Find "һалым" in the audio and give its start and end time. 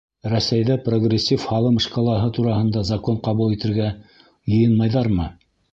1.51-1.77